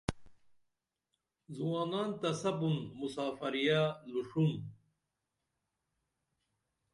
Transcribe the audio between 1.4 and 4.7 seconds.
زوانان تہ سپُن مسافری یہ لوݜن